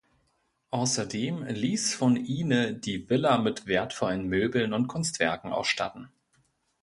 Außerdem 0.71 1.43
ließ 1.43 1.93
von 1.93 2.15
Ihne 2.15 2.73
die 2.73 3.07
Villa 3.07 3.37
mit 3.37 3.67
wertvollen 3.67 4.27
Möbeln 4.27 4.73
und 4.73 4.87
Kunstwerken 4.87 5.53
ausstatten. 5.53 6.09